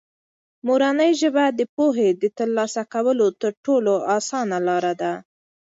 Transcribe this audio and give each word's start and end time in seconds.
مورنۍ 0.67 1.11
ژبه 1.21 1.45
د 1.59 1.61
پوهې 1.75 2.09
د 2.21 2.23
ترلاسه 2.37 2.81
کولو 2.93 3.27
تر 3.41 3.51
ټولو 3.65 3.93
اسانه 4.17 4.57
لاره 4.67 4.93
ده. 5.01 5.13